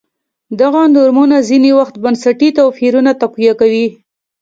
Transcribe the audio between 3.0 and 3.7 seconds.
تقویه